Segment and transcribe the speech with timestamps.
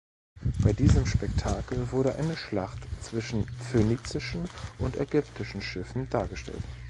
[0.63, 6.63] Bei diesem Spektakel wurde eine Schlacht zwischen phönizischen und ägyptischen Schiffen dargestellt.